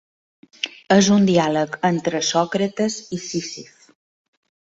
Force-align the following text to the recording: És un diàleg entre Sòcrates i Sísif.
És 0.95 1.09
un 1.15 1.27
diàleg 1.27 1.77
entre 1.89 2.21
Sòcrates 2.29 2.97
i 3.19 3.21
Sísif. 3.27 3.77